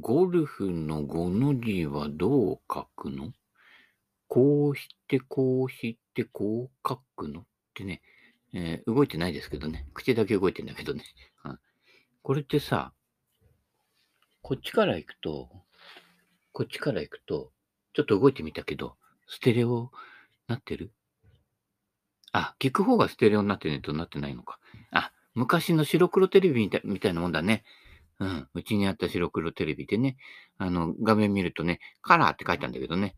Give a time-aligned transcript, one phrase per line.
[0.00, 3.32] ゴルフの5の字はどう書くの？
[4.26, 7.40] こうして、こうして、こう書くの？
[7.40, 8.00] ってね、
[8.54, 9.86] えー動いてないですけどね。
[9.92, 11.04] 口だけ動いてんだけどね。
[11.42, 11.58] は い
[12.22, 12.94] これってさ、
[14.40, 15.50] こっちから行くと、
[16.52, 17.52] こっちから行くと、
[17.92, 18.96] ちょっと動いてみたけど、
[19.26, 19.90] ステレオ
[20.46, 20.90] なってる？
[22.32, 24.58] あ、聞く方がステレオになってねとなってないのか。
[24.90, 27.62] あ、昔の白黒テレビみたいみたいなもんだね。
[28.18, 28.48] うん。
[28.54, 30.16] うちにあった白黒テレビでね、
[30.58, 33.16] あの、画面見るとね、カラーって書いたんだけどね、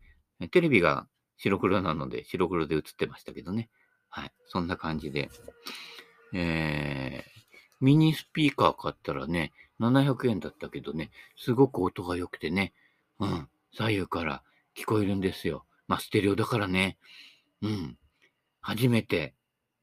[0.51, 3.69] テレビが白黒なので白黒で映ってましたけどね。
[4.09, 4.31] はい。
[4.47, 5.29] そんな感じで。
[6.33, 7.29] えー、
[7.81, 12.73] ミニスピーカー買ったらね、700円だったけどね、すごく音が良くてね、
[13.19, 13.47] うん。
[13.73, 14.43] 左右から
[14.75, 15.65] 聞こえるんですよ。
[15.87, 16.97] まあ、ステレオだからね。
[17.61, 17.97] うん。
[18.61, 19.35] 初めて、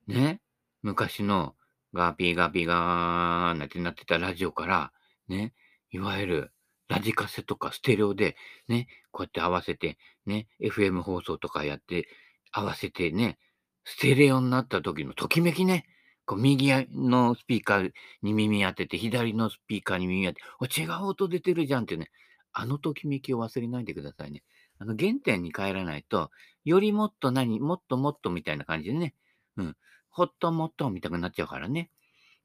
[0.07, 0.41] ね、
[0.83, 1.55] 昔の
[1.95, 4.93] ガーピーガーピーガーなんてなってたラジオから、
[5.33, 5.55] ね、
[5.91, 6.53] いわゆる
[6.89, 8.37] ラジカセとかステレオで、
[8.69, 12.07] ね、こうやって合わせて、ね、FM 放送とかやって
[12.53, 13.39] 合わせてね、
[13.85, 15.87] ステレオになった時のときめきね、
[16.25, 17.93] こう右のスピーカー
[18.23, 22.11] に耳当てて、左のスピーカーに耳当てて、違う音出てるじゃんってね、
[22.53, 24.43] あのときめきを忘れないでくださいね。
[24.79, 26.31] あの原点に帰らないと、
[26.65, 29.15] よりもっと何、もっともっとみたいな感じでね、
[29.57, 29.77] うん、
[30.11, 31.91] ほっともっとみたくなっちゃうからね。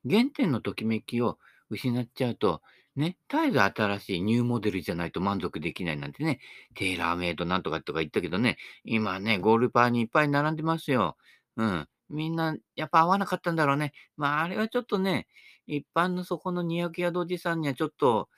[0.10, 1.38] 原点のときめきを
[1.70, 2.62] 失っちゃうと、
[2.98, 6.40] ね、絶えず新しいニューモデルじゃないと満足できないなんてね、
[6.76, 11.16] テーラーメイドなんとかとか言ったけどね、今ね、ゴールパーにいっぱい並んでますよ。
[11.58, 11.88] うん。
[12.10, 13.94] みんな、やっぱ合わなかったんだろうね。
[14.18, 15.28] まあ、あれはちょっとね、
[15.68, 18.30] 一般のそこの200ヤードおじさんにはちょっと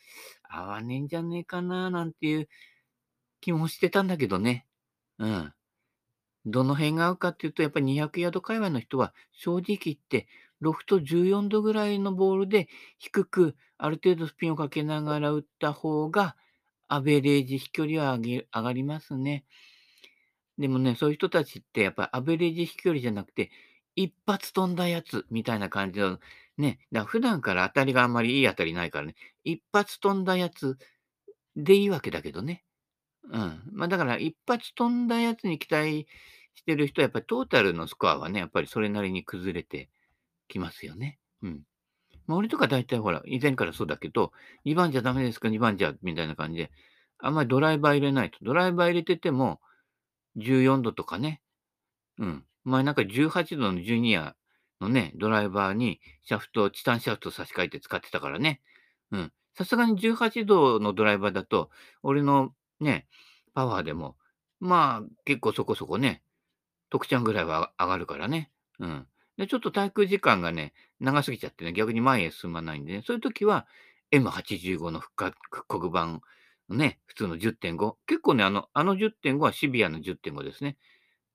[0.44, 2.50] 合わねえんじゃねえかな、なんていう
[3.42, 4.66] 気もしてたんだけどね。
[5.20, 5.54] うん。
[6.46, 10.28] どの辺が合うかっていうと、やっぱり200ヤード界隈の人は、正直言って、
[10.60, 16.36] ロフト14度ぐらいのボールで低く、ある程度スピンをかけながら打った方が、
[16.88, 19.46] アベレージ飛距離は上げ上がりますね。
[20.58, 23.52] でもね、そういう人たちってやっぱりアベレージ飛距離じゃなくて、
[23.96, 26.20] 一発飛んだやつみたいな感じの、
[26.58, 30.78] ね、だから普段から当たりがあんまりいい当たりないからね、一発飛んだやつ
[31.56, 32.64] でいいわけだけどね。
[33.32, 33.62] うん。
[33.72, 36.08] まあだから一発飛んだやつに期待
[36.56, 39.90] してる人はやっぱりトータルのスコアはね、やっぱりそれなりに崩れて
[40.50, 41.20] きますよね。
[41.42, 41.64] うん。
[42.28, 44.34] まあ俺とか大体ほら、以前からそうだけど、
[44.66, 46.72] 2番じゃダメですか、2番じゃ、みたいな感じで、
[47.20, 48.38] あんまりドライバー入れないと。
[48.42, 49.62] ドライバー入れてても、
[50.38, 51.42] 14度とかね。
[52.18, 52.46] うん。
[52.66, 54.36] 前なんか18度のジュニア
[54.82, 58.62] のね、ドライバーにシャフト、チタンシャフト差し替えて使ってたからね。
[59.12, 59.32] うん。
[59.56, 61.70] さすがに18度のドライバーだと、
[62.04, 63.08] 俺のね、
[63.54, 64.16] パワーでも、
[64.60, 66.22] まあ、結構そこそこね、
[66.90, 68.52] 特ちゃんぐらいは上がるからね。
[68.80, 69.08] うん。
[69.40, 73.68] で、ちょっと滞空時間がね、長すぎちゃってね、逆に前へ進まないんでね、そういう時は
[74.12, 76.22] M85 の復活復刻版
[76.68, 77.96] ね、普通の10.5。
[78.06, 80.78] 結構ね、あの、あの10.5はシビアの10.5ですね。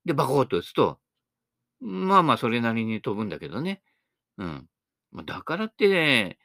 [0.05, 0.99] で、バコーと打つと、
[1.81, 3.81] まあまあ、それなりに飛ぶんだけどね。
[4.37, 4.69] うん。
[5.25, 6.37] だからってね、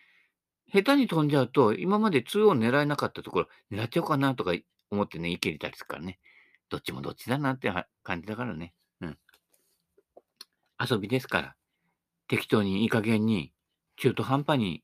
[0.73, 4.55] 下手に飛んじゃうと、今まで2を狙えなかったところ、狙っちゃおうかなとか
[4.91, 6.19] 思ってね、いけりたりするからね。
[6.71, 7.73] どっちもどっちだなって
[8.03, 8.73] 感じだからね。
[10.81, 11.57] 遊びですから、
[12.29, 13.53] 適当にいい加減に、
[13.97, 14.83] 中途半端に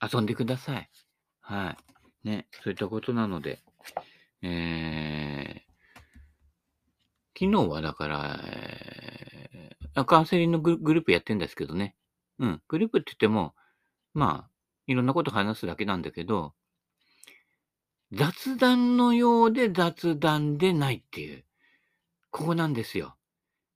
[0.00, 0.90] 遊んでください。
[1.40, 1.76] は
[2.24, 2.28] い。
[2.28, 3.60] ね、そういったことなので、
[4.42, 11.96] えー、昨日はだから、えー、カウンセリングのグループやってんですけどね。
[12.38, 13.54] うん、グループって言っても、
[14.14, 14.50] まあ、
[14.86, 16.54] いろんなこと話すだけなんだけど、
[18.12, 21.44] 雑談のようで雑談でないっていう、
[22.30, 23.16] ここなんですよ。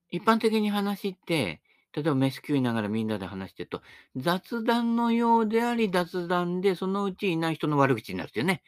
[0.09, 1.61] 一般的に話って、
[1.93, 3.81] 例えば飯食いながらみんなで話してると、
[4.15, 8.63] 雑談のようであり雑談で、そのうちいない人の悪口になるってね。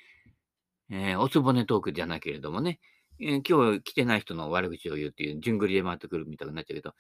[0.90, 2.80] えー、おつぼねトークじゃないけれどもね、
[3.20, 6.94] えー、今日来てない人の悪口を言うっていう、順繰りで回ってくるみたいになっちゃうけど、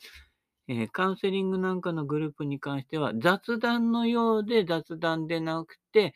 [0.67, 6.13] えー、カウンセリングなんかのグループに関しては、雑談のようで雑談でなくて、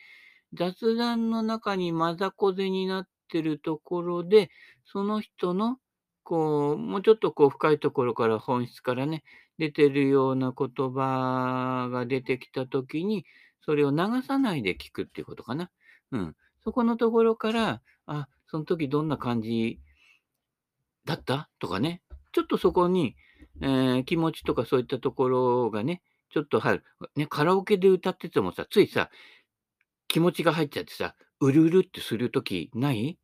[0.53, 4.50] 雑談の中にまざこぜになってるところで、
[4.83, 5.77] その人の、
[6.23, 9.23] こう、もうちょっとこう深いところから本質からね、
[9.57, 13.25] 出てるような言葉が出てきたときに、
[13.63, 15.69] それを流さないで聞くっていうことかな。
[16.12, 16.35] うん。
[16.63, 19.79] そこのところから、あ、その時どんな感じ
[21.06, 21.50] だった？
[21.59, 22.01] とかね。
[22.31, 23.15] ちょっとそこに、
[23.62, 26.01] えー、気持ちとかそういったところがね、
[26.31, 26.83] ちょっと入る。
[27.15, 29.09] ね、カラオケで歌っててもさ、ついさ、
[30.07, 33.17] 気持ちが入っちゃってさ、うるうるってするときない？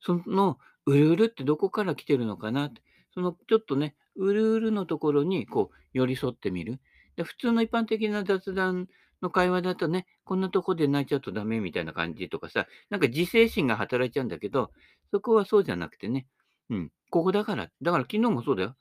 [0.00, 2.66] その、うるうるってどこから来てるのかな？
[2.66, 2.82] って。
[3.14, 6.80] その、ちょっとね、うるうるのところに、こう、寄り添ってみる。
[7.16, 8.88] で普通の一般的な雑談
[9.22, 14.72] の会話だとね、こんなとこで泣いちゃうとダメみたいな感じとかさ、なんか自制心が働いちゃうんだけど、
[15.10, 16.26] そこはそうじゃなくてね、
[16.70, 18.74] うん、ここだから、だから昨日もそうだよ。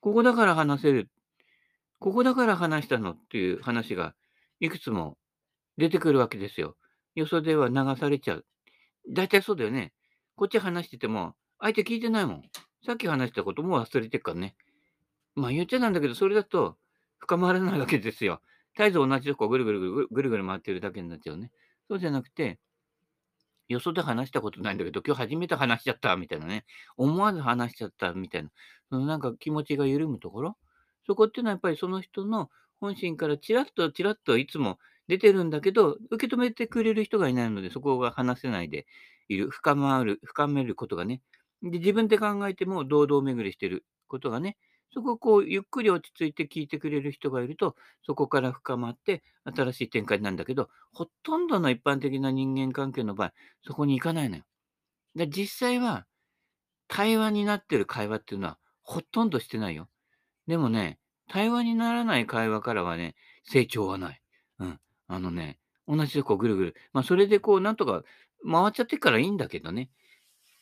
[0.00, 1.10] ここだから話せる。
[1.98, 4.14] ここだから話したのっていう話が
[4.60, 5.18] いくつも
[5.76, 6.76] 出てくるわけですよ。
[7.14, 8.46] よそでは流されちゃう。
[9.10, 9.92] 大体そうだよね。
[10.36, 12.42] こっち話してても、相手聞いてないもん。
[12.84, 14.56] さっき話したことも忘れてっからね。
[15.34, 16.76] まあ言っちゃなんだけど、それだと
[17.18, 18.40] 深まらないわけですよ。
[18.76, 21.50] 絶えず同じとこぐるぐるぐるぐるぐる回ってるだけになっちゃうね。
[21.88, 22.58] そうじゃなくて、
[23.68, 26.64] よそで話したことないんだけど、今日初めて話しちゃったみたいなね。
[26.96, 28.50] 思わず話しちゃったみたいな。
[28.88, 30.56] そのなんか気持ちが緩むところ？
[31.06, 32.48] そこっていうのはやっぱりその人の
[32.80, 34.78] 本心からちらっとちらっといつも
[35.08, 38.86] 出てるんだけど、受け止めてくれる人がいないので、そこが話せないで
[39.28, 39.50] いる。
[39.50, 41.20] 深まる、深めることがね。
[41.62, 44.56] で、自分で考えても堂々巡りしてることがね、
[44.92, 53.32] そこをこう、ゆっくり落ち着いて聞いてくれる人がいると、そこから深まって新しい展開なんだけど、ほとんどの一般的な人間関係の場合、
[53.64, 54.44] そこに行かないのよ。
[55.14, 56.06] で実際は、
[56.88, 59.88] 対話になってる会話っていうのは、ほとんどしてないよ。
[60.46, 60.98] でもね、
[61.28, 63.14] 対話にならない会話からはね、
[63.44, 64.22] 成長はない。
[64.58, 64.80] うん。
[65.06, 66.74] あのね、同じとこぐるぐる。
[66.92, 68.02] まあ、それでこう、なんとか
[68.50, 69.90] 回っちゃってからいいんだけどね。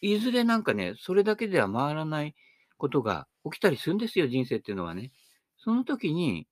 [0.00, 2.34] いずれなんかね、それだけでは回らない
[2.76, 5.12] ことが起きたりするんですよ、人生っていうのはね。
[5.56, 6.46] その時に、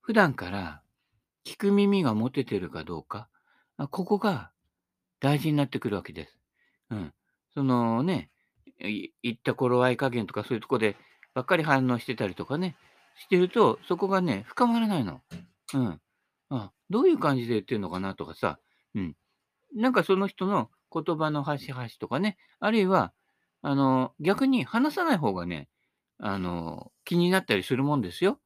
[0.00, 0.82] 普段から
[1.44, 3.28] 聞く耳が持ててるかどうか、
[3.76, 4.50] ここが
[5.20, 6.38] 大事になってくるわけです。
[6.90, 7.14] うん。
[7.54, 8.30] そのね、
[8.78, 10.96] 言った頃合い加減とかそういうとこで
[11.32, 12.76] ばっかり反応してたりとかね、
[13.16, 15.22] してると、そこがね、深まらないの。
[15.72, 16.00] うん。
[16.50, 18.58] あ、どういう感じで言ってるのかなとかさ、
[18.94, 19.16] うん。
[19.74, 23.12] なんかその人の言葉の端々とかね、あるいは、
[23.62, 25.68] あの、逆に話さない方がね、
[26.18, 28.40] あの、気になったりするもんですよ。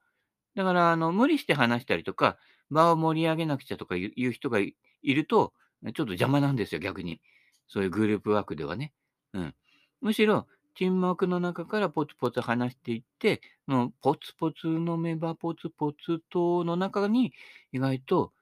[0.54, 2.38] だから、あの、無理して話したりとか、
[2.70, 5.52] 場を盛り上げなくちゃとかいう人がいると、
[5.82, 7.20] ちょっと邪魔なんですよ、逆に。
[7.68, 8.92] そういうグループワークではね。
[9.34, 9.54] うん。
[10.00, 17.32] むしろ、沈黙の中からポツポツ話していって、のポツポツ飲めばポツポツとの中に
[17.72, 18.32] 意外と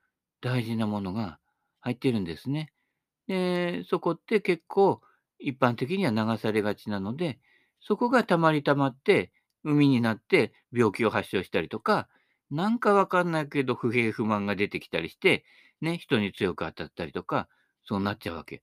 [0.40, 1.38] 大事なものが
[1.80, 2.72] 入ってるんですね。
[3.28, 5.00] で、そこって結構
[5.38, 7.38] 一般的には流されがちなので、
[7.80, 9.32] そこがたまりたまって、
[9.64, 12.08] 海になって病気を発症したりとか、
[12.50, 15.44] なんかわかんないけど不平不満が出てきたりして、
[15.80, 17.48] ね、人に強く当たったりとか、
[17.84, 18.62] そうなっちゃうわけ。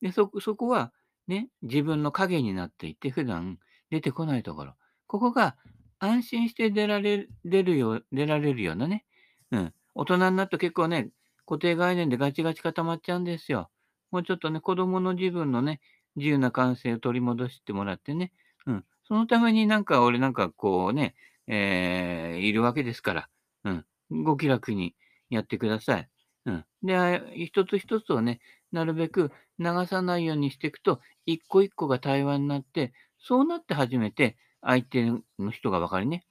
[0.00, 0.92] で、そそこは
[1.28, 3.58] ね、自分の影になっていて、普段
[3.90, 4.74] 出てこないところ。
[5.06, 5.56] ここが
[5.98, 9.04] 安心して出られるよ出られるようなね、
[9.52, 9.74] うん。
[9.94, 11.10] 大人になると結構ね、
[11.46, 13.70] 固定概念でガチガチ固まっちゃうんですよ。
[14.12, 15.80] もうちょっとね、子供の自分のね、
[16.16, 18.32] 自由な感性を取り戻してもらってね、
[18.66, 18.84] うん。
[19.08, 21.14] そのためになんか俺なんかこうね、
[21.46, 23.28] えー、いるわけですから、
[23.64, 23.84] うん。
[24.24, 24.94] ご気楽に
[25.30, 26.08] やってください。
[26.44, 26.64] うん。
[26.82, 36.26] で、一つ一つをね、なるべく流さないようにしていくと、一個一個が対話になって、そうなって初めて相手の人が分かりね、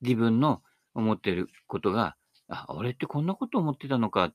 [0.00, 0.62] 自分の
[0.94, 2.16] 思ってることが、
[2.48, 4.32] あ、俺ってこんなこと思ってたのか、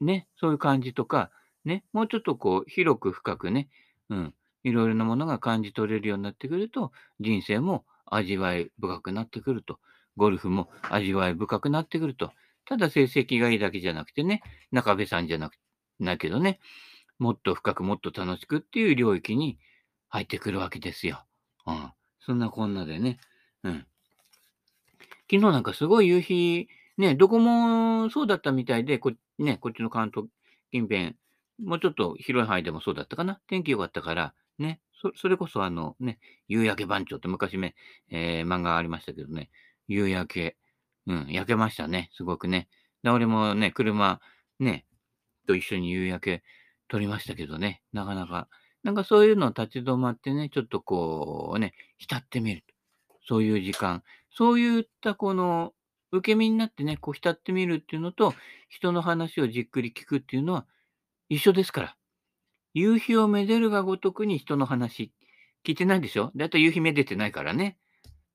[0.00, 1.30] ね、そういう感じとか、
[1.66, 3.68] ね、もうちょっとこう、広く深くね、
[4.08, 4.34] うん、
[4.64, 9.78] いろいろなものが感じ取れるようになってくると、人生も味わい深くなってくると、
[10.16, 12.32] ゴルフも味わい深くなってくると、
[12.64, 15.54] ただ成績がいいだけじゃなくてね、中部さんじゃなく
[16.00, 16.60] ないけどね、
[17.18, 19.58] もっと深くもっと楽しくっていう領域に
[20.08, 21.24] 入ってくるわけですよ。
[21.66, 21.92] うん。
[22.20, 23.18] そんなこんなでね。
[23.62, 23.86] うん。
[25.30, 26.68] 昨日なんかすごい夕日、
[26.98, 30.28] ね、どこもそうだったみたいで、こ,、ね、こっちの関東
[30.70, 31.16] 近辺、
[31.58, 33.40] もうちょっと広い範囲でもそうだったかな。
[33.46, 37.74] 天気良かったから、ね、そそれこそあのね、夕焼け番長って昔ね、
[38.10, 39.50] えー、漫画ありましたけどね、
[39.88, 40.56] 夕焼け、
[41.06, 42.68] うん、焼けましたね、すごくね。
[43.02, 44.20] で俺もね、車、
[44.58, 44.86] ね、
[45.46, 46.42] と一緒に夕焼け
[46.88, 48.48] 撮りましたけどね、なかなか、
[48.82, 52.64] なんかそういうのを立ち止まってね、ちょっとこうね、浸ってみる。
[53.28, 54.02] そういう時間。
[54.30, 55.72] そういったこの、
[56.12, 58.32] 受け身になってね、こう浸ってみるっていうのと、
[58.68, 60.66] 人の話をじっくり聞くっていうのは、
[61.28, 61.96] 一緒ですから。
[62.74, 65.12] 夕日をめでるがごとくに人の話、
[65.66, 66.30] 聞いてないでしょ？
[66.36, 67.78] だいたい夕日めでてないからね。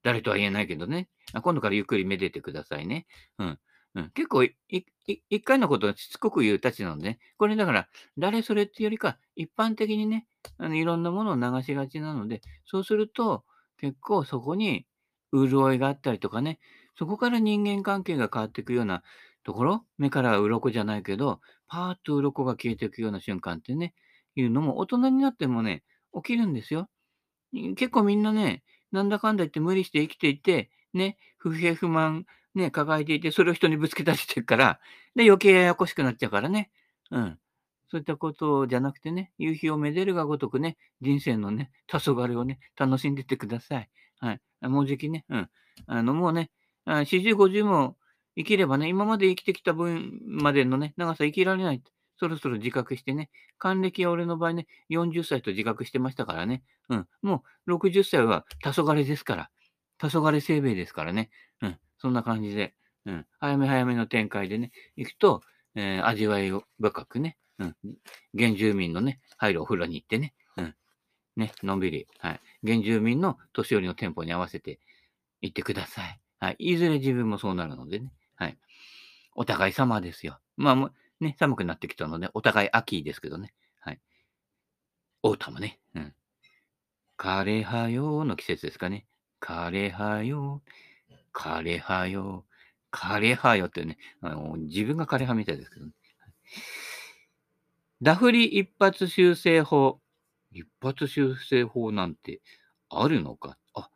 [0.04, 1.10] 誰とは言えないけどね。
[1.34, 3.06] あ今度からゆっくりめでてくださいね。
[3.38, 3.60] うん。
[3.94, 13.44] うん、結構、一回のことをしつこく言うたちなので、ね、これだから、誰それっていうよりか、一般的にね、あのいろんなものを流しがちなので、そうすると、
[13.78, 14.86] 結構そこに
[15.34, 16.60] 潤いがあったりとかね、
[16.98, 19.04] そこから人間関係が変わっていくような
[19.44, 23.94] ところ、目から鱗じゃないけど、パーッと鱗が消えていくような瞬間ってね、
[24.36, 25.84] いうのも大人になってもね、
[26.14, 26.90] 起きるんですよ。
[27.76, 34.80] 結構みんなね、なんだかんだ言って無理して生きていて、ね、不平不満ね、抱えていて、それを人にぶつけたりしてるから、
[35.16, 36.70] で、余計ややこしくなっちゃうからね。
[37.10, 37.38] うん。
[37.90, 43.90] そういったことじゃなくてね、夕日をめでるがごとくね、人生のね、黄昏をね、楽しんでってください。
[44.20, 44.42] はい。
[44.62, 45.50] もうじきね、うん。
[45.88, 46.52] あの、もうね、
[46.86, 47.98] あ40、50も
[48.38, 51.82] 生きればね、今まで生きてきた分までのね、長さ生きられない。
[52.18, 56.64] そろそろ自覚してね、還暦は俺の場合ね、40歳と自覚してましたからね。
[56.90, 57.08] うん。
[57.24, 59.50] もう60歳は黄昏ですから。
[59.98, 61.32] 黄昏生命ですからね。
[61.62, 61.78] うん。
[61.98, 63.26] そんな感じで、うん。
[63.40, 65.42] 早め早めの展開でね、行くと、
[65.74, 67.76] えー、味わいを深くね、うん。
[68.38, 70.76] 原住民のね、入るお風呂に行ってね、うん。
[71.38, 72.42] ね、のんびり、はい。
[72.64, 74.80] 原住民の年寄りのテンポに合わせて
[75.42, 76.20] 行ってください。
[76.40, 76.56] はい。
[76.60, 78.12] いずれ自分もそうなるのでね。
[78.42, 78.58] はい。
[79.36, 80.40] お互い様ですよ。
[80.58, 83.54] まあ、もね、寒くなってきたので、お互い秋ですけどね。
[83.80, 84.02] はい。
[85.22, 85.80] オータムね。
[85.94, 86.14] うん。
[87.20, 89.06] 枯れ葉よの季節ですかね。
[89.40, 90.64] 枯れ葉よ、
[91.32, 92.46] 枯れ葉よ、
[92.92, 95.92] 枯れ葉よってね、あの自分が枯れ葉みたいですけどね。
[98.02, 100.02] ダフリ一発修正法。
[100.52, 102.42] 一発修正法なんて
[102.90, 103.60] あるのか？
[103.76, 103.92] あ、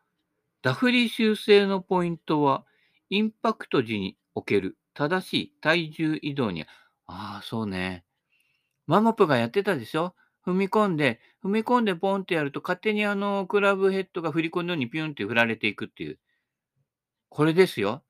[0.61, 2.63] ダフリ修正のポイントは、
[3.09, 6.65] インパクト時における正しい体重移動に
[7.07, 8.03] ああ、そうね。
[8.87, 10.13] マモプがやってたでしょ？
[10.45, 16.19] 踏み込んで、踏み込んでポンってやると、勝手にあの、クラブヘッドが振り子のようにピュンって振られていくっていう。
[17.29, 18.03] これですよ。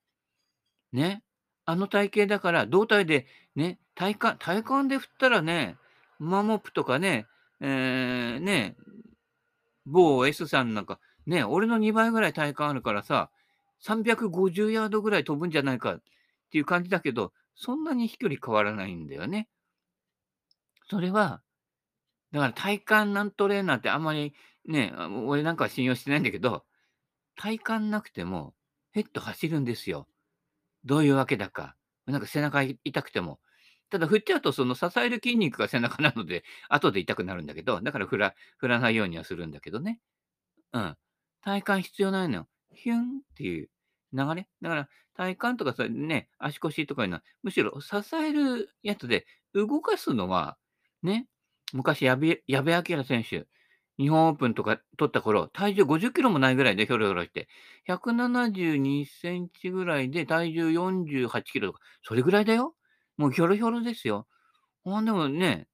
[0.92, 1.22] ね。
[1.64, 5.76] あの体型だから、胴体で、ね、体幹、体幹で振ったらね、
[6.18, 7.26] マモプとかね、
[7.60, 8.76] えー、ね、
[9.86, 13.30] 某 S さんなんか、ね、俺の2倍ぐらい体幹あるからさ、
[13.82, 16.00] 350ヤードぐらい飛ぶんじゃないか
[16.46, 19.48] っていう感じだけど、そんなに飛距離変わらないんだよね。
[20.88, 21.42] それは、
[22.32, 24.34] だから体幹なんトレーナーってあんまり
[24.66, 24.92] ね、
[25.26, 26.64] 俺なんかは信用してないんだけど、
[27.36, 28.54] 体幹なくても
[28.92, 30.08] ヘッド走るんですよ。
[30.84, 31.76] どういうわけだか。
[32.06, 33.40] なんか背中痛くても。
[33.90, 40.00] ただ振っちゃうとその支える筋肉が背中なので、 後で痛くなるんだけど、だから振ら振らないようにはするんだけどね。
[40.72, 40.96] うん。
[41.42, 42.48] 体幹必要ないのよ。
[42.74, 43.70] ヒュンっていう
[44.12, 44.48] 流れ。
[44.60, 50.58] だから体幹とかさ、ね、足腰とかいうのは、むしろ支えるやつで、動かすのは、
[51.02, 51.26] ね、
[51.72, 53.46] 昔、矢部矢部明選手、
[53.98, 57.48] 日本オープンとか取った頃、体重50キロもないぐらいでひょろひょろして、
[57.88, 62.74] 172センチぐらいで体重48キロとか、それぐらいだよ。
[63.16, 64.26] もうひょろひょろですよ。
[64.84, 65.68] あでもね、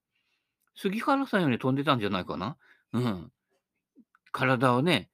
[0.76, 2.56] 杉原さんより飛んでたんじゃないかな。
[2.92, 3.32] うん。
[4.30, 5.10] 体をね、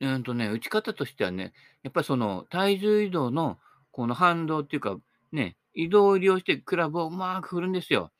[0.00, 3.58] うんとね、打ち方としてはね、やっぱりその体重移動の
[3.90, 4.98] この反動っていうか、
[5.32, 8.12] ね、移動を利用してクラブをうまく振るんですよ。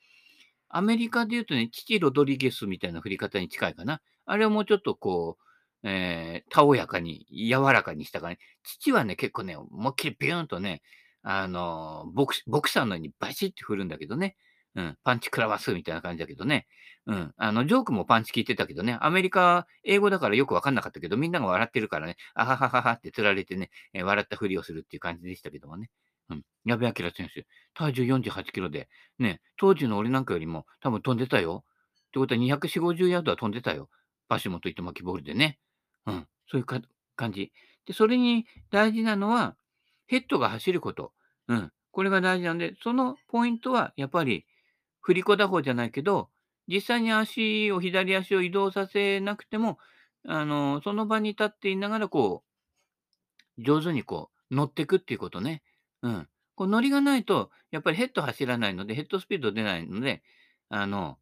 [0.69, 4.01] アメリカで言うとね、父ロドリゲスみたいな振り方に近いかな。
[4.25, 5.37] あれはもうちょっとこ
[5.83, 8.39] う、えー、たおやかに、柔らかにしたかね。
[8.63, 10.81] 父はね、結構ね、思いっきりビューンとね、
[11.21, 14.35] あのボク、ボクサーのようにバシッて振るんだけどね。
[14.79, 16.65] うん、パンチ食らわすみたいな感じだけどね。
[17.05, 25.89] うん、あの、ジョークもパンチ聞いてたけどね、アメリカ、英語だからよくわかんなかったけど、みんなが笑ってるからね、あははははって釣られてね、えー、笑ったふりをするっていう感じでしたけどもね。
[26.29, 26.43] うん。
[26.63, 31.65] 矢部明選手、体重48キロで、ね、当時の俺なんかよりも多分飛んでたよ。
[32.07, 33.89] ってことは240、50ヤードは飛んでたよ。
[34.29, 35.59] バシモと糸巻きボールでね。
[36.05, 36.27] うん。
[36.49, 37.51] そういう感じ。
[37.85, 39.57] で、それに大事なのは、
[40.07, 41.11] ヘッドが走ること。
[41.47, 41.71] うん。
[41.91, 44.45] これが大事なんで、そのポイントは、やっぱり、
[45.09, 46.29] 振り子打法じゃないけど、
[46.67, 49.79] 実際に足を、左足を移動させなくても、
[50.23, 52.43] あの、その場に立っていながら、こ
[53.57, 55.63] う、上手にこう、乗っていくっていうことね。
[56.03, 56.27] うん。
[56.53, 60.21] こう乗りがないと、やっぱりヘッド走らないので、ヘッドスピード出ないので、
[60.69, 61.17] あの、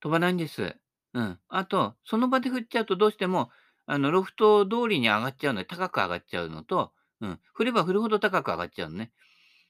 [0.00, 0.76] 飛ばないんです。
[1.12, 1.38] うん。
[1.50, 3.50] あと、その場で振っちゃうとどうしても、
[3.84, 7.38] あの、ロフト通りに上がっちゃうので、高く上がっちゃうのと、うん。
[7.52, 9.12] 振れば振るほど高く上がっちゃうのね。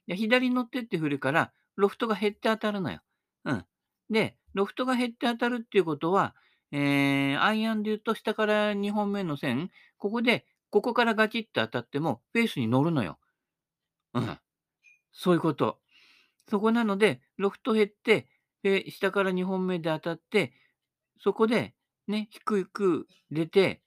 [0.07, 3.01] で左に乗ってって振るから、ロフトが減って当たるのよ。
[3.45, 3.65] うん。
[4.11, 6.35] で、ロフトが減って当たるっていうことは、
[6.73, 13.19] えー、アイアンで言うと下から2本目の線、ここで、ここからガチッと当たっても、フェースに乗るのよ。
[14.15, 14.39] うん。
[15.13, 15.79] そういうこと。
[16.49, 18.29] そこなので、ロフト減って、
[18.91, 20.53] 下から2本目で当たって、
[21.19, 21.75] そこで、
[22.07, 23.83] ね、低く出て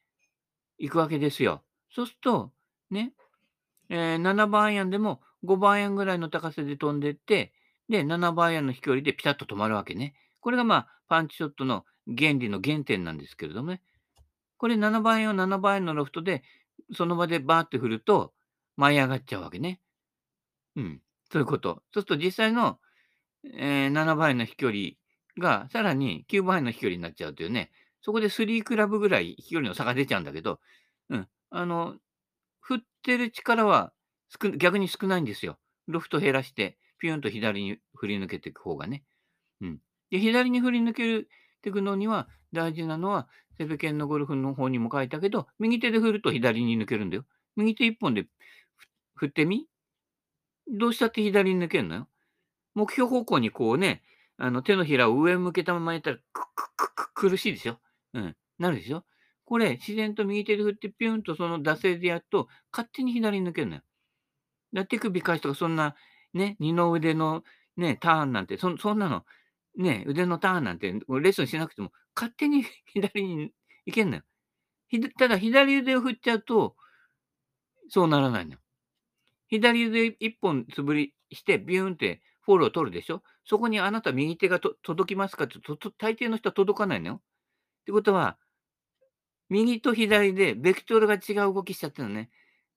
[0.78, 1.64] いくわけですよ。
[1.94, 2.52] そうすると、
[2.90, 3.14] ね、
[3.90, 7.54] えー、7番アイアンでも5番アイアンぐらいの高さで飛んでって、
[7.90, 10.16] で、7番アイアンの飛距離でピタッと止まるわけね。
[10.40, 13.82] これがまあ、パンチショットの原理の原点なんですけれどもね。
[14.58, 16.44] これ7番アイアンを7番アイアンのロフトで、
[16.96, 18.34] その場でバーって振ると、
[18.76, 19.80] 舞い上がっちゃうわけね。
[20.76, 21.02] うん。
[21.32, 21.84] そういうこと。
[21.94, 22.80] そうすると実際の、
[23.44, 24.92] えー、7倍の飛距離
[25.38, 27.72] がさらに9倍の飛距離になっちゃうというね、
[28.02, 30.60] そこで3クラブぐらい飛距離の差が出ちゃうんだけど、
[31.10, 31.28] うん。
[31.52, 31.96] あの、
[32.60, 33.94] 振ってる力は
[34.58, 35.58] 逆に少ないんですよ。
[35.88, 39.04] ロフト減らして、ピューンと左に振り抜けていく方がね。
[39.60, 39.80] うん。
[40.10, 41.30] で、左に振り抜ける
[41.62, 47.26] ていくのには、大事なのは、セベケンのゴルフの方にも書いたけど、右手で振ると左に抜けるんだよ。
[47.58, 48.26] 右手一本で
[49.16, 49.68] 振ってみ？
[50.72, 52.08] どうしたって左に抜けるのよ。
[52.74, 54.02] 目標方向にこうね、
[54.38, 56.22] あの手のひらを上向けたままやったら、く
[56.56, 57.80] くくく苦しいでしょ
[58.14, 58.36] うん。
[58.60, 59.04] なるでしょ
[59.44, 63.82] これ、自然と右手で振って、ピュンとその惰性でやると、勝手に左に抜けるのよ。
[64.72, 65.96] だ手首返しとか、そんな、
[66.34, 67.44] ね、二の腕の
[67.78, 69.26] ね、ターンなんて、そ そんなの、
[69.76, 73.54] ね、腕のターンなんて、レッスンしなくても、勝手に 左に
[73.86, 74.24] 行けんのよ。
[75.18, 76.76] ただ、左腕を振っちゃうと、
[77.90, 78.60] そうならないのよ。
[79.50, 83.24] 左腕一本つぶりして、ビューンってフォローを取るでしょ？
[83.46, 87.22] そこにあなた右手が届きますかってと、大抵の人は届かないのよ。
[87.82, 88.38] ってことは、
[89.50, 92.30] 右と左でベクトルが違う動きしちゃってるのね。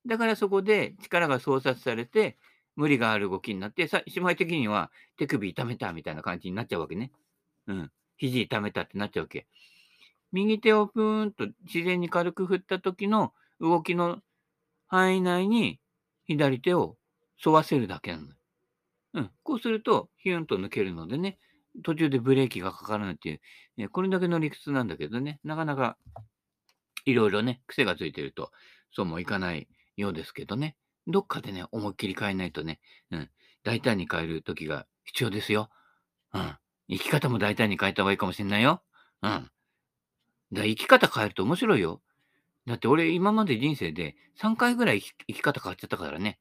[0.05, 2.37] だからそこで力が操作されて、
[2.77, 7.11] 無理がある動きになって、さ姉妹的には手首痛めたみたいな感じになっちゃうわけね。
[7.67, 7.91] うん。
[8.17, 9.47] 肘痛めたってなっちゃうわけ。
[10.31, 14.19] 右手をぷーんと自然に軽く振った時の動きの
[14.87, 15.79] 範囲内に
[16.25, 16.97] 左手を
[17.43, 18.27] 沿わせるだけなの。
[19.15, 19.31] うん。
[19.41, 21.39] こうすると、ヒュンと抜けるのでね、
[21.83, 23.41] 途中でブレーキがかからないっていう、
[23.77, 25.97] ね、これだけの理屈なんだけどね、なかなか
[27.05, 28.51] いろいろね、癖がついてると、
[28.91, 30.75] そうもいかないようですけどね、
[31.07, 32.79] どっかでね、思いっきり変えないとね、
[33.11, 33.29] うん、
[33.63, 35.69] 大胆に変える時が必要ですよ。
[36.33, 36.57] うん。
[36.89, 38.81] 生き方も大胆に変えた方がいいかもしれないよ。
[39.21, 39.49] うん。
[40.53, 42.01] だ生き方変えると面白いよ。
[42.65, 46.39] だって俺今まで人生で3回ぐらい生き方変わっちゃったからね。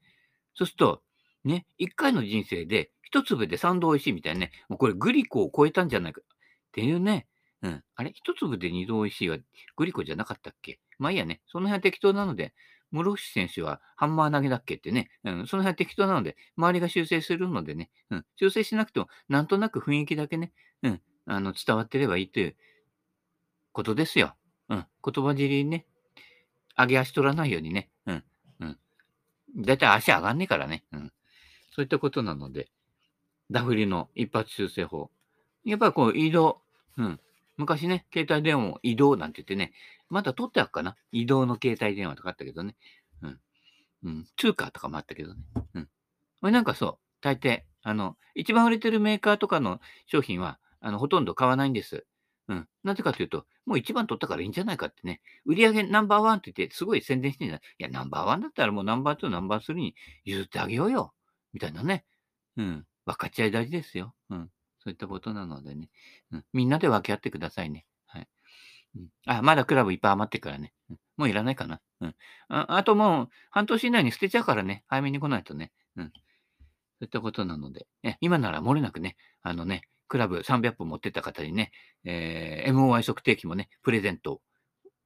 [0.54, 1.02] そうすると、
[1.44, 6.24] ね、1回の人生で1粒で3度美味しいみたいなね、もうこれグリコを超えたんじゃないかっ
[6.72, 7.26] ていうね、
[7.62, 7.82] うん。
[7.94, 9.38] あれ ?1 粒で2度美味しいは
[9.76, 10.80] グリコじゃなかったっけ？
[10.98, 11.40] まあいいやね。
[11.46, 12.54] その辺は適当なので、
[12.96, 22.56] 室伏選手はハンマー投げだっけってね、うん、その辺は適当なので、周りが修正するのでね、うん、修正しなくても、なんとなく雰囲気だけね、うん、あの伝わってればいいという
[23.72, 24.34] ことですよ。
[24.68, 25.86] うん、言葉尻にね、
[26.76, 28.24] 上げ足取らないようにね、うん、
[28.60, 28.78] うん。
[29.56, 31.12] だいたい足上がんねえからね、うん。
[31.70, 32.68] そういったことなので、
[33.50, 35.10] ダフリの一発修正法。
[35.64, 36.62] やっぱりこう移動、
[36.96, 37.20] うん。
[37.56, 39.72] 昔ね、携帯電話も移動なんて言ってね、
[40.08, 42.76] まだ取ってあるかな移動の携帯電話とかあったけどね。
[43.22, 43.40] うん。
[44.04, 44.26] うん。
[44.36, 45.40] 通貨とかもあったけどね。
[45.74, 45.88] うん。
[46.40, 52.06] これなんかそう、大抵、あの、一番売れてるメーカーとかの商品は、あの、ほとんど買わないんです。
[52.48, 52.68] うん。
[52.84, 55.20] なぜかというと、もう一番取ったからいいんじゃないかってね。
[55.44, 61.14] 売り上げナンバーワンって言って、すごい宣伝してんじゃないいや、ナンバーワンだったらもうナンバーツー、ナンバースリーに譲ってあげようよ。
[61.52, 62.04] みたいなね。
[62.56, 62.86] うん。
[63.04, 64.14] 分かち合い大事ですよ。
[64.30, 64.50] うん。
[64.86, 65.90] そういったことなのでね。
[66.30, 66.44] うん。
[66.52, 67.86] みんなで分け合ってくださいね。
[68.06, 68.28] はい
[68.94, 70.72] うん、あ、まだクラブいっぱい余ってるからね。
[70.90, 71.80] うん、もういらないかな。
[72.00, 72.14] うん。
[72.48, 74.84] ああともう半年以内に捨てちゃうからね。
[74.86, 75.72] 早めに来ないとね。
[75.96, 76.12] うん。
[76.12, 76.12] そ
[77.00, 81.72] ういったことなので、ね、今なら漏れなくね、あのね、クラブ300本持ってった方にね、
[82.04, 84.40] えー、MOI 測定器もね、プレゼント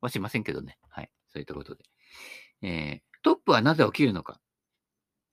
[0.03, 0.77] はしませんけどね。
[0.91, 1.11] はい。
[1.33, 1.85] そういったことで。
[2.61, 4.41] えー、トップはなぜ起きるのか。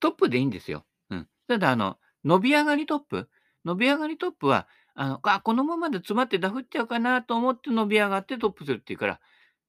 [0.00, 0.86] トップでいいんですよ。
[1.10, 1.28] うん。
[1.48, 3.28] ただ、あの、伸び上がりトップ。
[3.64, 9.20] 伸び上がりトップは、あの、あ、このままで詰まってダフっちゃうかなと思って伸び上がってトップするっていうから、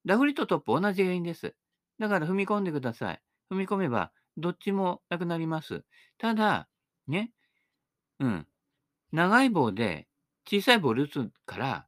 [0.06, 1.56] ダフりとトップ同じ原因です。
[2.00, 3.22] だから踏み込んでください。
[3.52, 5.84] 踏み込めば、どっちもなくなります。
[6.18, 6.68] ただ、
[7.08, 7.32] ね、
[8.20, 8.48] うん。
[9.12, 10.08] 長い棒で
[10.48, 11.88] 小さいボール打つから、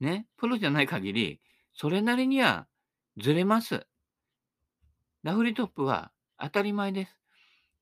[0.00, 1.40] ね、プロじゃない限り、
[1.74, 2.66] それなりには
[3.16, 3.86] ずれます。
[5.24, 7.20] ダフりトップは当たり前です。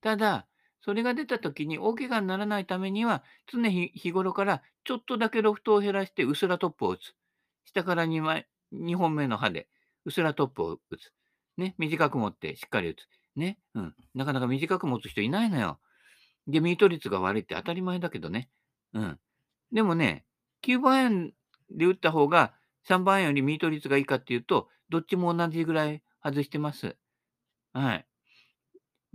[0.01, 0.47] ただ、
[0.87, 7.15] それが出た時に大怪我にならないためには、常日頃からちょっとだけロフトを減らして薄らトップを打つ。
[7.65, 9.69] 下から2枚、2本目の刃で
[10.05, 11.13] 薄らトップを打つ。
[11.57, 13.09] ね、短く持ってしっかり打つ。
[13.35, 13.95] ね、うん。
[14.15, 15.81] なかなか短く持つ人いないのよ。
[16.47, 18.49] で、ミート率が悪いって当たり前だけどね。
[18.95, 19.19] うん。
[19.73, 20.25] でもね、
[20.63, 21.33] 9番円
[21.71, 26.97] で打った方が3番円よりミート率がいいかっていうと、どっちも同じぐらい外してます。
[27.73, 28.07] はい。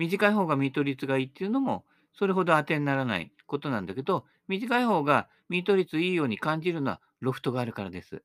[0.01, 8.23] 短い方がミート率がいいっていうのも、それほど当てにならないことなんだけど、短い方がミート率いいように感じるのはロフトがあるからです。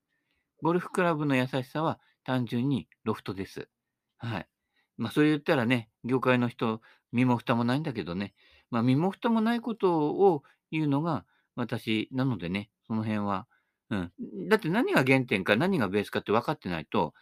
[0.62, 3.68] ゴルフクラブの優しさは単純にロフトです。
[4.16, 4.48] はい。
[4.96, 6.80] まあ、それ言ったらね、業界の人、
[7.12, 8.32] 身も蓋もないんだけどね、
[8.70, 13.46] まあ、身も蓋もないことを言うのが私なのでね、その辺は。
[13.90, 14.12] うん。
[14.48, 17.12] だって何が原点か何がベースかって分かってないと、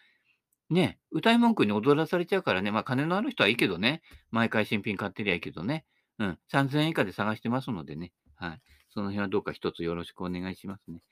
[0.71, 5.85] ね、歌い文句に踊らされちゃうからね、まあ金のある人はいいけどね、毎回新品買ってりゃいいけどね、
[6.19, 8.61] うん、3000円以下で探してますのでね、はい。
[8.91, 11.03] その辺はどうか一つよろしくお願いしますね。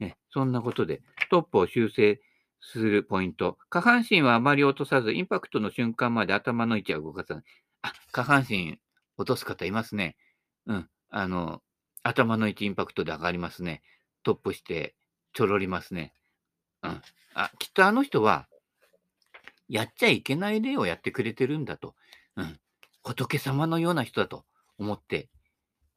[0.00, 2.20] えそんなことで、トップを修正
[2.60, 3.58] するポイント。
[3.68, 7.44] 下半身はあまり落とさず、インパクトの瞬間まで頭の位置は動かさない。
[7.82, 8.78] あ、下半身
[9.16, 10.16] 落とす方いますね。
[10.66, 10.88] うん。
[11.10, 11.62] あの、
[12.02, 13.82] 頭の位置インパクトで上がりますね。
[14.22, 14.94] トップして
[15.32, 16.12] ちょろりますね。
[16.82, 17.02] うん。
[17.34, 18.48] あ、きっとあの人は、
[19.68, 21.94] やっちゃいけない例をやってくれてるんだと。
[22.36, 22.58] うん。
[23.02, 24.44] 仏様のような人だと
[24.78, 25.28] 思って、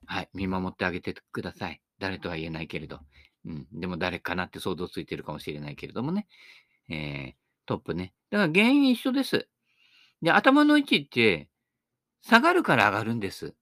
[0.05, 1.81] はい、見守ってあげてください。
[1.99, 2.99] 誰とは言えないけれど。
[3.45, 3.67] うん。
[3.73, 6.27] でも誰かなって想像ついてるかもしれないけれどもね。
[6.89, 7.33] えー、
[7.65, 8.13] トップね。
[8.31, 9.47] だから原因一緒です。
[10.21, 11.49] で、頭の位置って、
[12.21, 13.55] 下がるから上がるんです。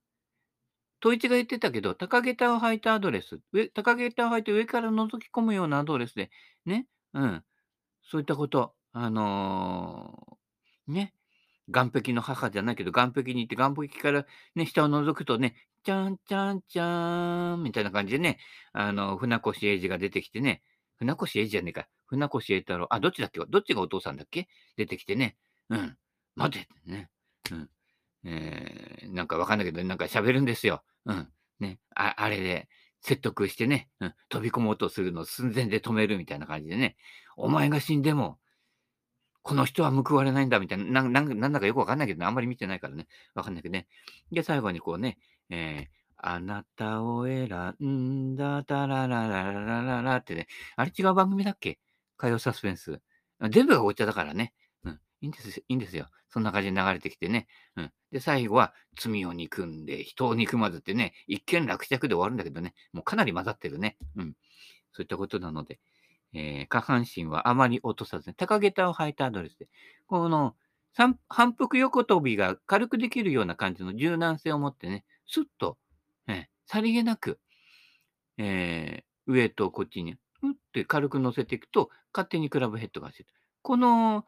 [1.01, 6.31] 統一が言ってたけど、高下駄を履いたアドレス、上高下駄を履いて上から覗き込むようなアドレスで、
[6.65, 7.43] ね、うん、
[8.03, 11.13] そういったこと、あのー、ね、
[11.71, 18.39] 岸壁の母じゃないけど、岸壁に行って、岸壁からね、下を覗くとね、ちゃんちゃんちゃーんみたいな感じでね、
[18.73, 20.63] あの、船越英二が出てきてね、
[20.97, 25.37] 船越英二じゃねえか、船越英太郎、あ、どっちだっけどっちがお父さんだっけ出てきてね、
[25.69, 25.95] うん、
[26.35, 27.09] 待てってね、
[27.51, 27.69] うん、
[28.23, 30.81] えー、なんかわかんないけど、なんか喋るんですよ。
[31.05, 31.27] うん。
[31.59, 31.77] ね。
[31.93, 32.67] ああれで
[33.01, 36.97] 説得してね、うん、飛び込もうとするのを寸前で止めるみたいな感じでね、
[37.35, 38.39] お前が死んでも、
[39.47, 43.87] この人は報われないんだみたいな、なんだかよくわかんないけど、ね、あんまり見てないからね、わかんないけどね。
[44.29, 45.17] で、最後にこうね、
[45.49, 47.47] えー、あなたを選
[47.81, 51.79] んだ、たらららららららってね、あれ違う番組だっけ？
[52.17, 52.99] 火曜サスペンス。
[53.49, 54.53] 全部がごっちゃだからね。
[54.83, 56.09] うんいいんですいいんですよ。
[56.27, 57.47] そんな感じで流れてきてね。
[57.77, 57.91] うん。
[58.11, 63.97] で、最後は罪を憎んで、人を憎まずってね、一見落着で終わるんだけどね、もうかなり混ざってるね。
[64.17, 64.35] うん。
[64.91, 65.79] そういったことなので、
[66.33, 69.67] えー、下半身はあまり落とさずに、高下駄を履いたアドレスで、
[70.07, 70.55] この
[70.93, 75.77] 反復横跳びが軽くできるような感じの柔軟性を持ってね、スッと、
[76.27, 77.39] えー、さりげなく、
[78.37, 83.29] えー、上とこっちに、うって軽く乗せていくと、勝手にクラブヘッドがしてる。
[83.61, 84.25] この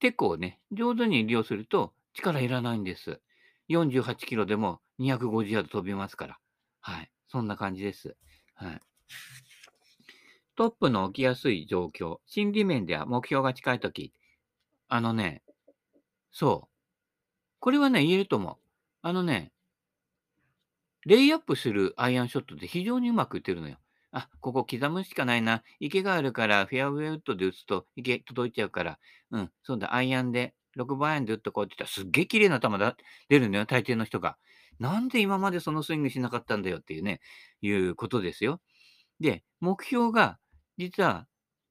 [0.00, 3.20] テコをね、上手に利用すると力いらないんです。
[3.68, 6.38] 48キロでも250ヤード飛びますから。
[6.80, 7.10] はい。
[7.28, 8.16] そんな感じです。
[8.54, 8.80] はい。
[10.56, 12.18] トップの起きやすい状況。
[12.26, 14.12] 心理面では目標が近いとき。
[14.88, 15.42] あのね、
[16.32, 16.68] そう。
[17.60, 18.56] これはね、言えると思う。
[19.02, 19.52] あのね、
[21.04, 23.76] レイアップするアイアンショットで非常にうまく打てるのよ。
[24.12, 25.62] あ、ここ刻むしかないな。
[25.78, 28.98] 池があるから、フェアウェイウッドで打つと池届いちゃうから、
[29.30, 32.96] うん、そうだ、アイアンで、6番アイアンで打っとこうって言ったら、すっげえ綺麗な球だ
[33.28, 34.38] 出るのよ、大抵の人が。
[34.78, 37.20] なんで今までそのスイングしなかったんだよっていうね、
[37.60, 38.60] いうことですよ。
[39.20, 40.38] で、目標が、
[40.78, 41.26] 実は、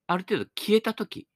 [0.07, 1.27] ある程度消えたとき、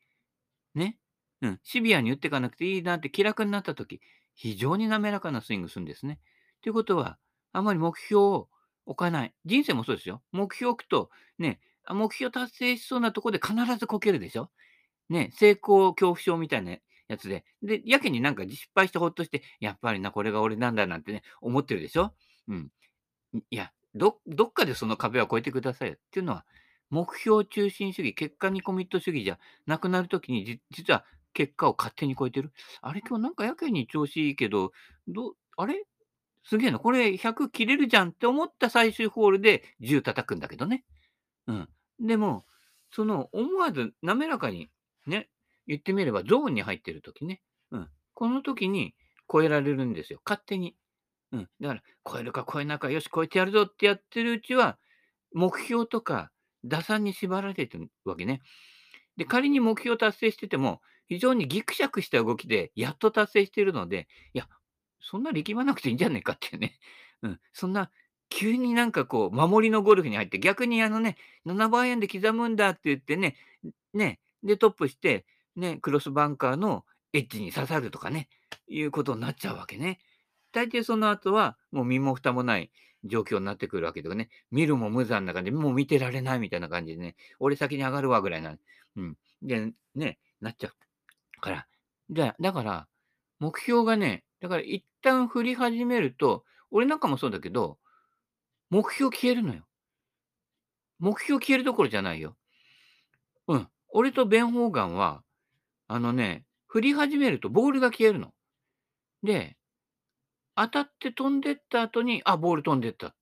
[0.75, 0.97] ね、
[1.41, 4.01] うん、シビアに打っていかなくていいなって気楽になったとき、
[4.35, 6.19] 非常に滑らかなスイングするんですね。
[6.61, 7.17] ということは、
[7.51, 8.49] あまり目標を
[8.85, 9.33] 置かない。
[9.45, 10.21] 人生もそうですよ。
[10.31, 14.51] 目標を置くと、ね、目標達成しそうなとこで必ずこけるでしょ。
[15.09, 16.77] ね、成功恐怖症みたいな
[17.07, 17.43] やつで。
[17.63, 22.13] で、やけになんか失敗してほっとして、やっぱりな、これが俺なんだなんてね、思ってるでしょ。
[22.47, 22.71] うん。
[23.49, 26.45] いや、ど、どっかでその壁は越えてくださいよっていうのは、
[26.89, 32.51] 目標中心主義、結果にコミット主義じゃなくなるときに、実は結果を勝手に超えてる？
[32.81, 34.71] あれ、今日なんかやけに調子いいけど、
[35.07, 35.85] ど、あれ？
[36.43, 40.83] すげえな、これ100切れるじゃんって思った最終ホールで10叩くんだけどね。
[41.47, 41.69] うん。
[41.99, 42.45] でも、
[42.91, 44.71] その思わず滑らかに
[45.05, 45.29] ね、
[45.67, 47.41] 言ってみればゾーンに入ってる時ね。
[47.71, 47.89] うん。
[48.15, 48.95] この時に
[49.31, 50.21] 超えられるんですよ。
[50.25, 50.75] 勝手に。
[51.31, 51.49] うん。
[51.61, 54.79] だから、超えるか超えないか、よし、超えてやるぞってやってるうちは、
[55.33, 56.31] 目標とか
[56.63, 58.41] 打算に縛られてるわけね。
[59.17, 64.47] で、仮に目標達成してても、非常にギクシャクした動きでやっと達成しているので、いや、
[65.01, 66.79] そんな力まなくていいんじゃねえかっていうね。
[67.23, 67.39] うん。
[67.51, 67.91] そんな、
[68.29, 73.35] 急になんかこう、守りのゴルフに入って、逆にあのね、7番円で刻むんだって言ってね、
[73.93, 78.29] ね、で、トップして、ね、クロスバンカーのエッジに刺さるとかね、
[78.67, 79.99] いうことになっちゃうわけね。
[80.51, 82.71] 大抵その後は、もう身も蓋もない
[83.03, 88.57] 状況になってくるわけとかね、見るも無残な感じで、もう見てられないみたいな感じでね、俺先に上がるわぐらいな、
[88.95, 89.17] うん。
[89.41, 91.41] で、ね、なっちゃう。
[91.41, 91.67] から、
[92.09, 92.87] じゃ、だから、
[93.39, 97.77] 目標がね、だから一旦振り始めると、俺なんかもそうだけど、
[98.69, 99.63] 目標消えるのよ。
[100.99, 102.35] 目標消えるどころじゃないよ。
[103.47, 103.67] うん。
[103.89, 105.23] 俺とベン・ホーガンは、
[105.87, 108.33] あのね、振り始めるとボールが消えるの。
[109.23, 109.57] で、
[110.61, 113.15] 当たって飛んでった後に、あ、ボール飛んでった。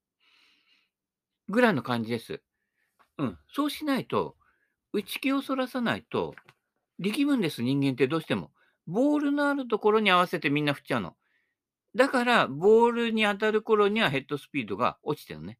[1.48, 2.42] ぐらいの感じです。
[3.16, 3.38] うん。
[3.54, 4.36] そうしないと、
[4.92, 6.34] 打ち気をそらさないと、
[6.98, 8.50] 力むんです、人間ってどうしても。
[8.88, 11.16] ボールのあるところに合わせてみんな振っちゃうの。
[11.94, 15.58] だから、ボールに当たる頃にはヘッドスピードが落ちてるのね。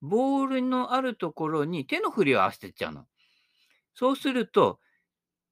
[0.00, 3.06] ボールのあるところに手の振りを合わせてっちゃうの。
[3.96, 4.78] そうすると、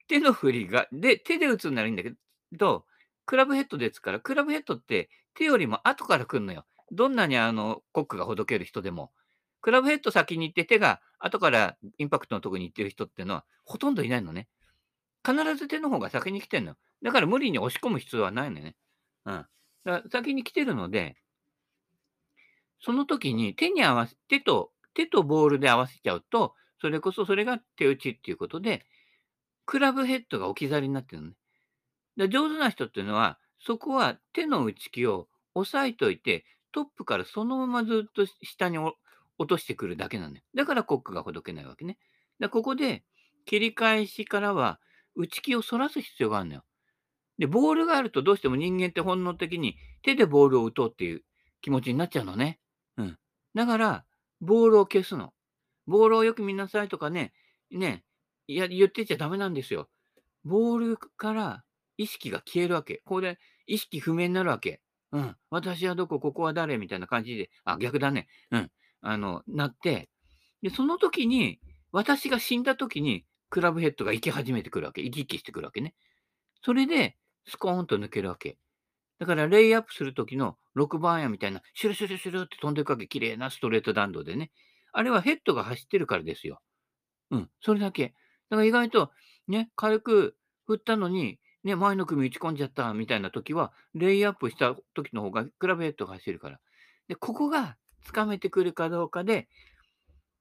[0.06, 2.12] 手の振りが、で、手で打つならいいんだけ
[2.52, 2.86] ど、
[3.24, 6.64] クラブヘッドですから、クラブヘッドって手よりも後から来るのよ。
[6.92, 9.12] どんなにあの、コックがほどける人でも。
[9.60, 14.48] クラブヘッド先に行って手が後からインパクトのとこに行ってる人っていうのはほとんどいないのね。
[15.26, 16.76] 必ず手の方が先に来てんのよ。
[17.02, 18.76] だから無理に押し込む必要はないのよね。
[19.24, 19.34] うん。
[19.34, 19.48] だか
[19.84, 21.16] ら先に来てるので、
[22.80, 28.86] その時に手に合わせ、手と、手とボールで合わせちゃうと、それこそそれが手打ちっていうことで、
[29.64, 31.34] クラブヘッドが置き去りになってるのね。
[32.16, 38.94] で上手な人っていうのは、そこは手の打ち気を押さえといて、トップからそのままずっと下に落
[39.48, 40.44] としてくるだけなんだよ。
[40.54, 41.98] だからコックがほどけないわけね。
[42.38, 43.04] でここで
[43.46, 44.78] 切り返しからは
[45.14, 46.64] 打ち気をそらす必要があるのよ。
[47.38, 51.22] で、ボールがあるとどうしても人間って本能的に手でボールを打とうっていう
[51.60, 52.58] 気持ちになっちゃうのね。
[52.96, 53.18] うん。
[53.54, 54.04] だから、
[54.40, 55.32] ボールを消すの。
[55.86, 57.32] ボールをよく見なさいとかね、
[57.70, 58.04] ね、
[58.46, 59.88] いや、言ってちゃダメなんですよ。
[60.44, 61.64] ボールから
[61.96, 63.02] 意識が消えるわけ。
[63.04, 64.80] ここで意識不明になるわけ。
[65.12, 65.36] うん。
[65.50, 68.28] 私はどこ、ここは誰みたいな感じで、あ、逆だね。
[68.50, 68.70] うん。
[69.00, 70.08] あの、なって、
[70.62, 71.60] で、その時に、
[71.92, 75.02] 私が死んだ時に、クラブヘッドが生き始めてくるわけ。
[75.02, 75.94] 生き生きしてくるわけね。
[76.62, 78.58] それで、スコーンと抜けるわけ。
[79.18, 83.06] だから、レイアップする時の6番アイアンみたいな、シュルシュルシュルって飛んでいくわけ。
[83.06, 84.50] 綺麗なストレート弾道でね。
[84.92, 86.60] あれはヘッドが走ってるからですよ。
[87.30, 87.50] うん。
[87.60, 88.14] それだけ。
[88.50, 89.10] だから意外と、
[89.48, 96.60] ね、軽く振ったのに、ね、前の組打ち込んじゃったみたいな時は、レイアップした時の方がクラブヘッドが走るから。
[97.08, 99.48] で、ここがつかめてくるかどうかで、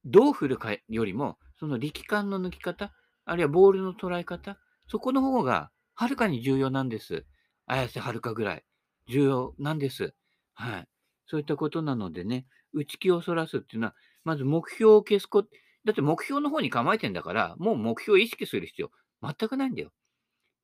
[0.05, 2.93] どう振るかよりも、その力感の抜き方、
[3.25, 7.25] あるいはボールの捉え方、そこの方がはるかに重要なんです。
[7.65, 8.65] 綾瀬はるかぐらい
[9.09, 10.13] 重要なんです。
[10.53, 10.87] はい。
[11.25, 15.49] そういったことなのでね、打ち気をそらすっていうのは、まず目標を消すこと、
[15.85, 18.91] だって目標の方に構えてんだから、もう目標を意識する必要
[19.23, 19.91] 全くないんだよ。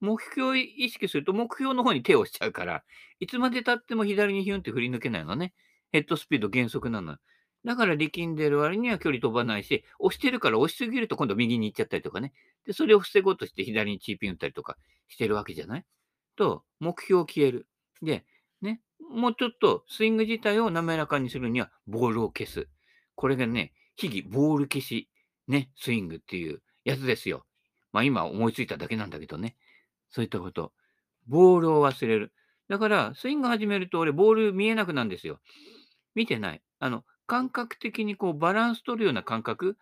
[0.01, 2.83] 目標を意識すると目標の方に手をしちゃうから、
[3.19, 5.53] いつまで経っても左にヒュンって振り抜けないのね。
[5.91, 7.17] ヘッドスピード減速なの。
[7.63, 12.33] だから力んでる割には距離飛ばないし、押してるから押しすぎると今度右に行っちゃったりとかね。
[12.65, 15.85] で、それを防ごうとして左にチーピン打ったりとかしてるわけじゃない？
[16.35, 17.67] と、目標消える。
[18.01, 18.25] で、
[18.61, 22.67] ね、もうちょっとスイング自体を滑らかにするにはボールを消す。
[23.13, 25.09] これがね、秘技ボール消し、
[25.47, 27.45] ね、スイングっていうやつですよ。
[27.91, 29.55] まあ今思いついただけなんだけどね。
[30.11, 30.71] そういったこと。
[31.27, 32.33] ボールを忘れる。
[32.69, 35.39] だから、スイング始めると俺、ボール見えなくなるんですよ。
[36.15, 36.61] 見てない。
[36.79, 39.77] あの、感覚的にこうバランス取るような感覚。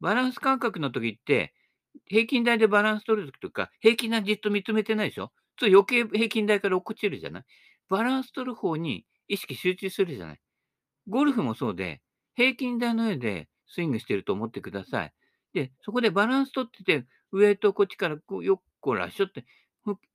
[0.00, 1.54] バランス感覚の時って、
[2.06, 5.30] 平均台でバランス取る時とか、平均台じっと見つめてないでしょ？
[5.58, 7.44] そう余計平均台から落っこちるじゃない？
[7.88, 10.40] バランス取る方に意識集中するじゃない？
[11.08, 12.00] ゴルフもそうで、
[12.34, 15.12] 平均台の上でスイングしてると思ってください。
[15.52, 19.44] で、そこでバランス取ってて、上とこっちからこうよっこらしょって、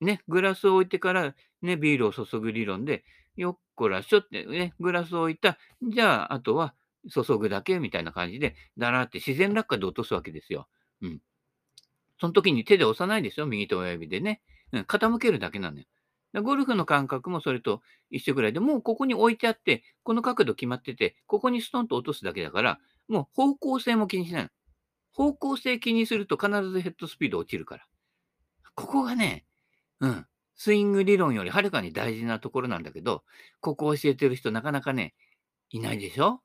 [0.02, 3.04] ね、グラスを置いてから、ね、ビールを注ぐ理論で、
[3.36, 6.74] よっこらしょってね、グラスを置いた、じゃあ、あとは
[7.14, 10.68] 注ぐだけみたいな感じで、だらって自然落下で落とすわけですよ。
[11.02, 11.22] うん。
[12.20, 14.42] その時に手で押さないですよ、右と親指でね。
[14.72, 15.86] うん、傾けるだけなのよ。
[16.44, 24.50] ゴルフの感覚もそれと一緒ぐらいで、もうここに置いてあって、この角度決まってて、ここにストンと落とすだけだから、もう方向性も気にしないの。
[25.12, 27.86] 方向性気にすると必ずヘッドスピード落ちるから。
[28.76, 29.47] ここがね、
[30.02, 30.26] うん。
[30.56, 33.24] スイング理論よりはるかに大事なところなんだけど、
[33.60, 35.14] ここを教えてる人なかなかね、
[35.70, 36.42] いないでしょ？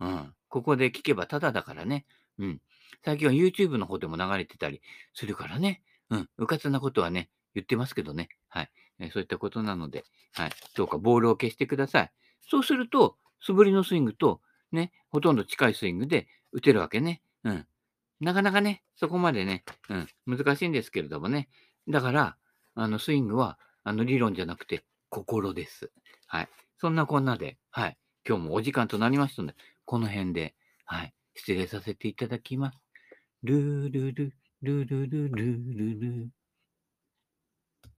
[0.00, 0.34] うん。
[0.48, 2.06] ここで聞けばただだからね。
[2.38, 2.60] うん。
[3.04, 4.82] 最近は YouTube の方でも流れてたり
[5.14, 5.82] するからね。
[6.10, 6.28] うん。
[6.38, 8.28] うかつなことはね、言ってますけどね。
[8.48, 8.70] はい。
[8.98, 10.50] えそういったことなので、はい。
[10.74, 12.12] どうかボールを消してください。
[12.48, 14.40] そうすると、素振りのスイングと、
[14.72, 17.22] ね、ほとんど近いスイングで打てるわけね。
[17.44, 17.66] うん。
[18.20, 19.94] なかなかね、そこまでね、う
[20.34, 21.48] ん、難しいんですけれどもね。
[21.88, 22.36] だから、
[22.74, 25.90] あの、スイングは、あの、理論じゃなくて、心です。
[26.26, 26.48] はい。
[26.78, 27.98] そんなこんなで、はい。
[28.26, 29.54] 今日もお時間となりましたので、
[29.84, 30.54] この辺で、
[30.84, 31.14] はい。
[31.34, 32.78] 失礼させていただきます。
[33.42, 34.32] ルールル、
[34.62, 36.41] ルルルルルルル。